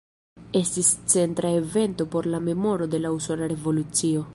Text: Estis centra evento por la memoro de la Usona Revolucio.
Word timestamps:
Estis 0.61 0.89
centra 1.15 1.51
evento 1.59 2.09
por 2.15 2.25
la 2.33 2.39
memoro 2.49 2.87
de 2.87 2.97
la 3.05 3.11
Usona 3.21 3.47
Revolucio. 3.57 4.27